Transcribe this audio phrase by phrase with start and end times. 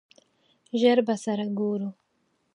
[0.81, 1.89] ژر به سره ګورو!